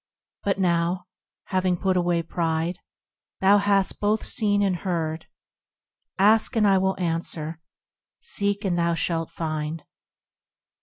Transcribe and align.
But 0.43 0.57
now, 0.57 1.05
having 1.43 1.77
put 1.77 1.95
away 1.95 2.23
pride, 2.23 2.79
thou 3.39 3.59
hast 3.59 3.99
both 3.99 4.25
seen 4.25 4.63
and 4.63 4.77
heard. 4.77 5.27
Ask, 6.17 6.55
and 6.55 6.67
I 6.67 6.79
will 6.79 6.99
answer; 6.99 7.61
Seek, 8.19 8.65
and 8.65 8.79
thou 8.79 8.95
shalt 8.95 9.29
find. 9.29 9.83